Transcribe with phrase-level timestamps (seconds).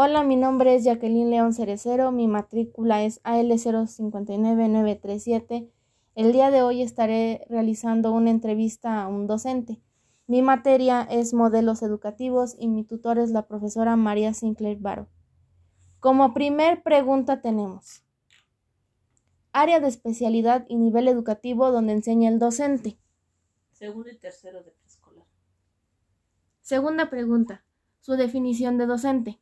[0.00, 5.68] Hola, mi nombre es Jacqueline León Cerecero, mi matrícula es AL059937.
[6.14, 9.82] El día de hoy estaré realizando una entrevista a un docente.
[10.28, 15.08] Mi materia es modelos educativos y mi tutor es la profesora María Sinclair Baro.
[15.98, 18.04] Como primer pregunta tenemos
[19.50, 23.00] área de especialidad y nivel educativo donde enseña el docente.
[23.72, 25.26] Segundo y tercero de preescolar.
[26.60, 27.64] Segunda pregunta,
[27.98, 29.40] su definición de docente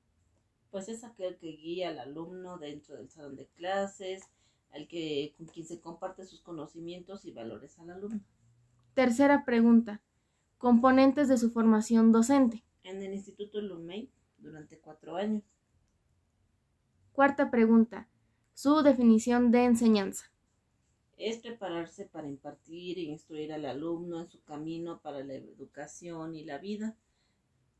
[0.77, 4.29] pues es aquel que guía al alumno dentro del salón de clases,
[4.75, 8.21] al que con quien se comparte sus conocimientos y valores al alumno.
[8.93, 10.03] Tercera pregunta.
[10.59, 12.63] Componentes de su formación docente.
[12.83, 15.45] En el Instituto Lumey durante cuatro años.
[17.13, 18.07] Cuarta pregunta.
[18.53, 20.27] Su definición de enseñanza.
[21.17, 26.45] Es prepararse para impartir e instruir al alumno en su camino para la educación y
[26.45, 26.99] la vida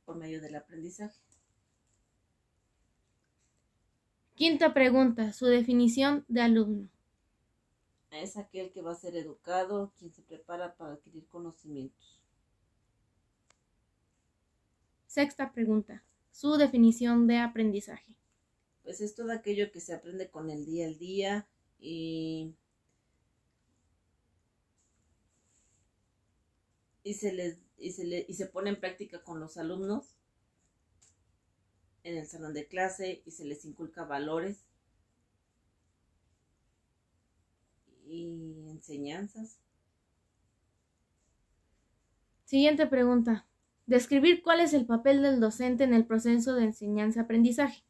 [0.07, 1.21] por medio del aprendizaje.
[4.37, 5.33] Quinta pregunta.
[5.33, 6.91] Su definición de alumno.
[8.11, 12.21] Es aquel que va a ser educado, quien se prepara para adquirir conocimientos.
[15.07, 16.05] Sexta pregunta.
[16.33, 18.15] Su definición de aprendizaje.
[18.83, 21.49] Pues es todo aquello que se aprende con el día al día
[21.81, 22.55] y,
[27.03, 30.15] y, se, les, y, se, le, y se pone en práctica con los alumnos
[32.07, 34.65] en el salón de clase y se les inculca valores
[38.07, 39.59] y enseñanzas.
[42.45, 43.49] Siguiente pregunta.
[43.87, 47.83] Describir cuál es el papel del docente en el proceso de enseñanza-aprendizaje.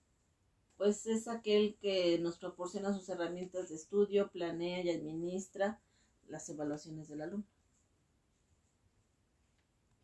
[0.78, 5.78] Pues es aquel que nos proporciona sus herramientas de estudio, planea y administra
[6.28, 7.47] las evaluaciones del alumno.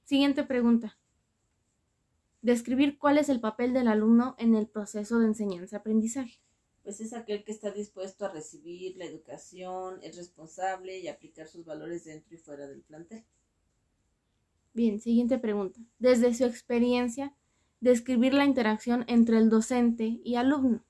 [0.05, 0.99] Siguiente pregunta.
[2.43, 6.41] Describir cuál es el papel del alumno en el proceso de enseñanza-aprendizaje.
[6.83, 11.65] Pues es aquel que está dispuesto a recibir la educación, es responsable y aplicar sus
[11.65, 13.25] valores dentro y fuera del plantel.
[14.75, 15.79] Bien, siguiente pregunta.
[16.01, 17.33] Desde su experiencia,
[17.81, 20.85] describir la interacción entre el docente y alumno.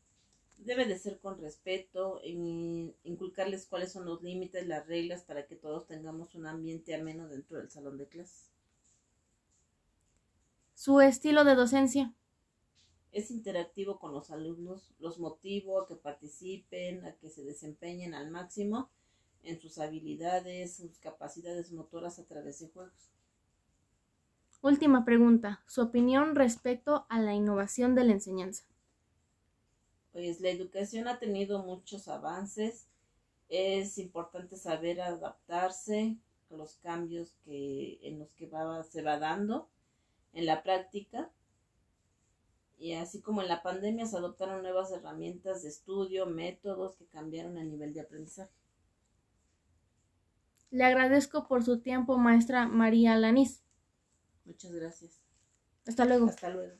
[0.57, 5.87] Debe de ser con respeto, inculcarles cuáles son los límites, las reglas para que todos
[5.87, 8.53] tengamos un ambiente ameno dentro del salón de clases.
[10.85, 12.13] Su estilo de docencia.
[13.13, 18.33] Es interactivo con los alumnos, los motivo a que participen, a que se desempeñen al
[18.33, 18.91] máximo
[19.45, 23.13] en sus habilidades, sus capacidades motoras a través de juegos.
[24.61, 25.63] Última pregunta.
[25.69, 28.65] Su opinión respecto a la innovación de la enseñanza.
[30.11, 32.89] Pues la educación ha tenido muchos avances.
[33.49, 36.17] Es importante saber adaptarse
[36.51, 38.51] a los cambios que, en los que
[38.91, 39.69] se va dando
[40.33, 41.31] en la práctica.
[42.79, 47.57] Y así como en la pandemia se adoptaron nuevas herramientas de estudio, métodos que cambiaron
[47.59, 48.53] el nivel de aprendizaje.
[50.71, 53.63] Le agradezco por su tiempo, maestra María Lanís.
[54.45, 55.21] Muchas gracias.
[55.87, 56.27] Hasta luego.
[56.27, 56.75] Hasta luego.